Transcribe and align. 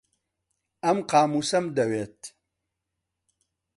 ئەم 0.83 0.97
قامووسەم 1.11 1.65
دەوێت. 1.77 2.19